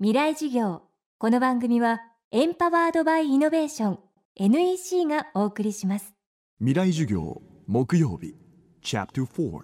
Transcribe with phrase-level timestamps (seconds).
[0.00, 0.82] 未来事業。
[1.18, 2.00] この番組は
[2.32, 3.98] エンパワードバイイノベーション
[4.34, 6.14] NEC がお送りします。
[6.58, 8.34] 未来授業木曜日
[8.82, 9.60] チャプター4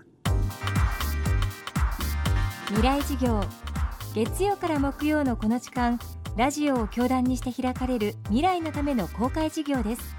[2.68, 3.40] 未来事業。
[4.14, 5.98] 月曜から木曜のこの時間
[6.36, 10.14] ラジオを教壇にして開かれる未来のための公開事業です。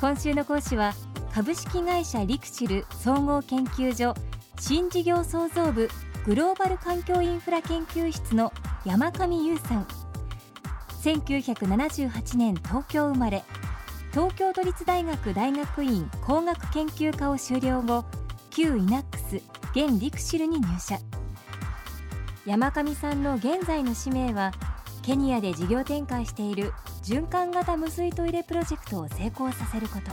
[0.00, 0.94] 今週の講師は
[1.32, 4.14] 株式会社リクシル総合研究所
[4.58, 5.88] 新事業創造部
[6.26, 8.51] グローバル環境インフラ研究室の
[8.84, 9.86] 山上優さん。
[11.02, 13.44] 1978年東京生まれ。
[14.10, 18.04] 東京都立大学大学院工学研究科を修了後
[18.50, 19.36] 旧イナックス
[19.70, 20.98] 現リクシルに入社。
[22.44, 24.50] 山上さんの現在の使命は
[25.02, 26.72] ケニアで事業展開している
[27.04, 30.10] 循環型無水トイレプロジェクトを成功させること。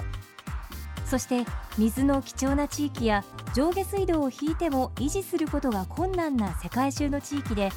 [1.07, 1.43] そして
[1.79, 3.23] 水の貴重な地域や
[3.55, 7.71] 上下水道を引いても維持することが困難な世界中の地域で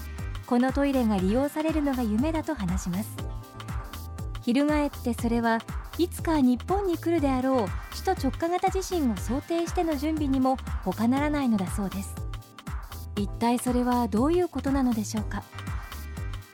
[0.53, 3.09] このトイレが利用されるのが夢だと話します。
[4.43, 5.61] 翻ってそれは
[5.97, 12.15] いつか日本に来るであろう首都直下型地震を想定しての準備にも他ならないのだそうです。
[13.17, 15.43] 一体それはどういうことなのでしょうか。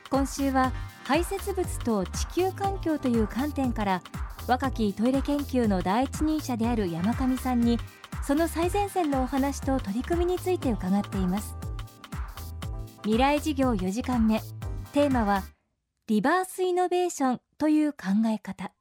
[0.09, 0.71] 今週は
[1.03, 4.01] 排泄物と地球環境という観点から
[4.47, 7.77] 若きトイレ研究の第一人者である山上さんに
[8.23, 11.68] その最前線のお話と取り組みについて伺っています。
[13.09, 14.39] 未来事業4時間目
[14.93, 15.41] テーマは
[16.05, 18.71] リバースイノベーションという考え方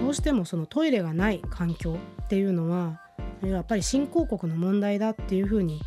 [0.00, 3.00] どうしてもそのトイレがない環境っていうのは
[3.42, 5.80] やっぱり新興国の問題だっていうふうに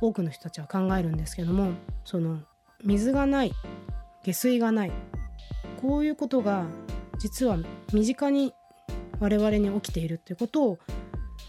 [0.00, 1.72] 多くの人たちは考えるんですけども
[2.06, 2.38] その
[2.82, 3.52] 水がない
[4.24, 4.92] 下水がない
[5.82, 6.64] こういうことが
[7.18, 7.58] 実は
[7.92, 8.54] 身近に
[9.20, 10.78] 我々に起きているっていうことを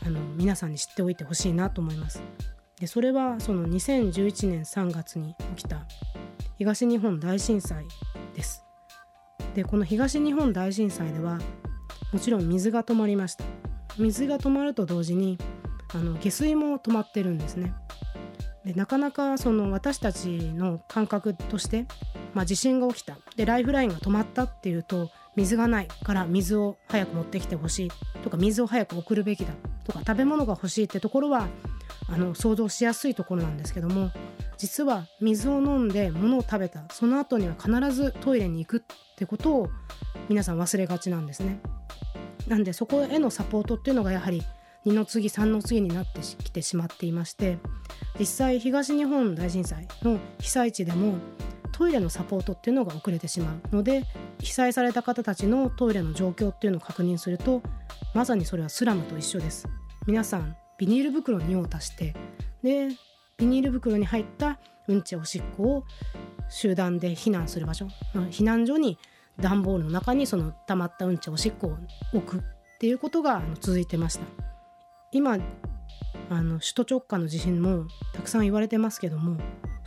[0.05, 2.21] あの皆さんに知っておいてほしいなと思います。
[2.79, 5.85] でそれはその2011年3月に起きた
[6.57, 7.85] 東日本大震災
[8.35, 8.63] です。
[9.53, 11.39] でこの東日本大震災では
[12.11, 13.45] もちろん水が止まりました。
[13.97, 15.37] 水が止まると同時に
[15.93, 17.73] あの下水も止まってるんですね。
[18.65, 21.85] でなかなかその私たちの感覚として、
[22.33, 23.17] まあ、地震が起きた。
[23.35, 27.91] でライフラインが止まったっていうと水がないから水を早く持ってきてほしい
[28.23, 29.53] とか水を早く送るべきだ
[29.83, 31.47] とか食べ物が欲しいってところは
[32.07, 34.11] あの想像しやすいところなんですけども
[34.57, 39.69] 実は水を飲んで物を食べたその後には必ずトイレに行くってことを
[40.29, 41.59] 皆さん忘れがちなんですね。
[42.47, 44.43] なんでそこへのサポートっていうのがやはり
[44.85, 47.57] 2の次3の次になってきてしまっていまして
[48.19, 51.15] 実際東日本大震災の被災地でも
[51.71, 54.03] トイレのサポートっていうのが遅れてしまうので
[54.39, 57.63] 被災された方たちのトイレの状況っていうのを確認すると
[58.13, 59.67] まさにそれはスラムと一緒です
[60.05, 62.15] 皆さんビニール袋に尿を足して
[62.63, 62.89] で
[63.37, 65.83] ビニール袋に入ったうんちおしっこを
[66.49, 67.87] 集団で避難する場所。
[68.31, 68.97] 避難所に
[69.39, 71.77] 段ボールの中にその溜まったうんちおしっこを
[72.17, 72.41] 置くっ
[72.79, 74.21] ていうことが続いてました。
[75.11, 75.37] 今
[76.29, 79.37] あの首都直下の地震もたくさん言われてますけども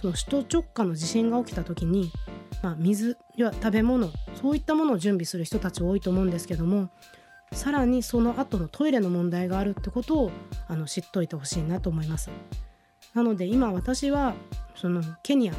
[0.01, 2.11] その首都直下の地震が起きた時に、
[2.63, 4.11] まあ、水や食べ物
[4.41, 6.91] そういったものを準備する人たち多いと思うんですけども
[7.53, 10.31] さらにその後のトイレの問題があるってことを
[10.69, 12.31] あの知っといてほしいなと思います
[13.15, 14.35] なので今私は
[14.75, 15.55] そのケニア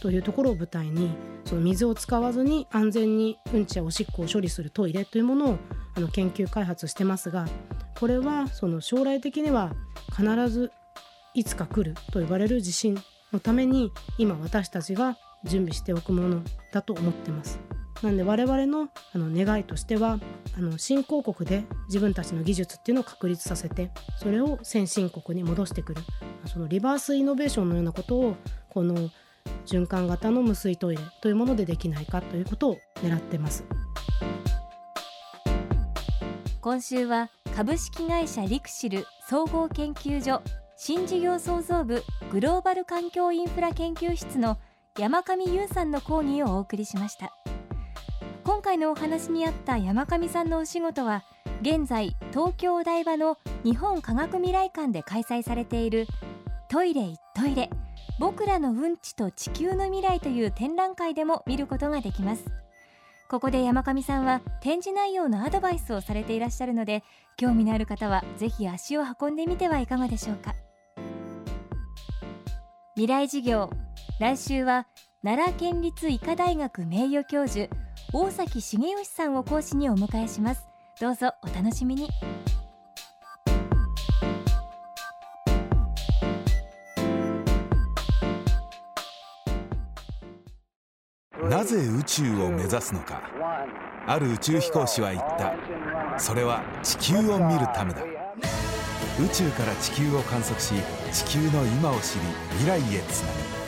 [0.00, 1.10] というところを舞台に
[1.44, 5.58] その水を使わずに安全にうんちやおしっこを処理するトイレというものを
[5.94, 7.46] あの研究開発してますが
[7.98, 9.72] これはその将来的には
[10.16, 10.72] 必ず
[11.34, 12.98] いつか来ると言われる地震
[13.32, 16.42] のために今私たちが準備しておくもの
[16.72, 17.71] だと思ってます。
[18.02, 20.18] なんで我々のあの願いとしては
[20.56, 26.02] あの新興国で自分たちの技術っていうのを確立させてそれを先進国に戻してくる。
[26.46, 28.36] そのリバースイノベーションのようなことを
[28.68, 29.10] この
[29.66, 33.64] 循環型の無水トイレというものでできないかということを狙ってます。
[36.60, 40.42] 今週は株式会社リクシル総合研究所
[40.76, 44.58] 新事業創造部グローバル環境インフラ研究室の
[44.98, 47.32] 山上優さんの講義をお送りしました。
[48.72, 51.24] 回のお話にあった山上さんのお仕事は
[51.60, 56.06] 現在東京お台場の日本科学未来館で開催されている
[56.70, 57.68] トイレ一トイレ
[58.18, 62.44] 僕らのうんちと地球の未来という展覧会でも見ることができます。
[63.28, 67.02] ここで山上さんは展示内容のアドバイスをされていらっしゃるので
[67.36, 70.54] 興味のある方はぜひ足を運んでみてはいかがでしょうか。
[72.94, 73.68] 未来事業
[74.18, 74.86] 来週は
[75.22, 77.68] 奈良県立医科大学名誉教授
[78.14, 80.66] 大崎重義さんを講師にお迎えします。
[81.00, 82.10] どうぞお楽しみに。
[91.48, 93.22] なぜ宇宙を目指すのか。
[94.06, 96.20] ある宇宙飛行士は言った。
[96.20, 98.02] それは地球を見るためだ。
[99.24, 100.74] 宇宙から地球を観測し
[101.12, 102.20] 地球の今を知り
[102.58, 103.61] 未来へつなぐ。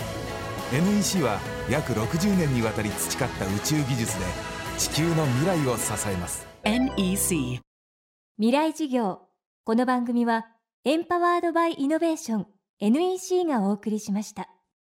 [0.73, 1.41] NEC は
[1.71, 4.25] 約60年にわたり培った宇宙技術で
[4.79, 6.47] 地球の未来を支えます。
[6.65, 7.61] NEC
[8.39, 9.21] 未来事業。
[9.65, 10.47] この番組は
[10.85, 12.47] エンパワードバイイノベーション
[12.81, 14.54] NEC がお送りしました